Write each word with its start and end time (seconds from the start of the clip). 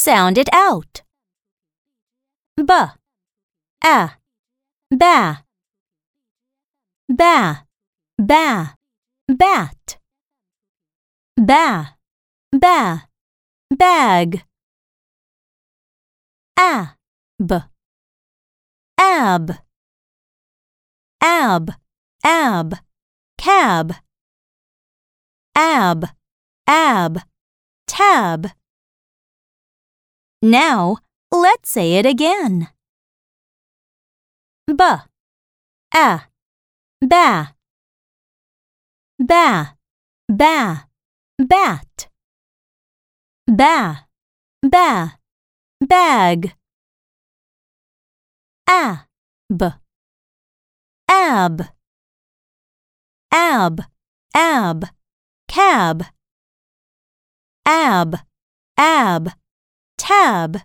sound 0.00 0.38
it 0.38 0.48
out. 0.50 1.02
B, 2.56 2.72
a, 3.84 4.10
ba, 4.90 5.44
ba, 7.08 7.66
ba, 8.18 8.76
bat, 9.28 9.98
ba, 11.36 11.96
ba, 12.52 13.08
bag, 13.70 14.42
ab, 16.56 17.68
ab, 18.98 19.50
ab, 21.20 21.70
ab, 22.24 22.74
cab, 23.36 23.94
ab, 25.54 26.04
ab, 26.66 27.18
tab. 27.86 28.59
Now, 30.42 30.96
let's 31.30 31.68
say 31.70 31.94
it 31.94 32.06
again. 32.06 32.68
B, 34.66 34.82
a, 35.92 36.20
ba, 37.02 37.54
ba, 39.18 39.76
ba, 40.28 40.88
bat, 41.38 42.08
ba, 43.46 44.06
ba, 44.62 45.18
bag, 45.86 46.54
ab, 48.66 49.80
ab, 51.08 51.62
ab, 53.30 53.80
ab, 54.34 54.84
cab, 55.48 56.04
ab, 57.66 58.16
ab, 58.78 59.39
tab. 60.10 60.56